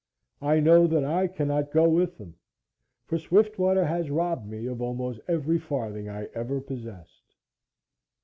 I 0.41 0.59
know 0.59 0.87
that 0.87 1.03
I 1.05 1.27
cannot 1.27 1.69
go 1.71 1.87
with 1.87 2.17
them, 2.17 2.35
for 3.05 3.19
Swiftwater 3.19 3.85
has 3.85 4.09
robbed 4.09 4.49
me 4.49 4.65
of 4.65 4.81
almost 4.81 5.19
every 5.27 5.59
farthing 5.59 6.09
I 6.09 6.23
ever 6.33 6.59
possessed. 6.59 7.35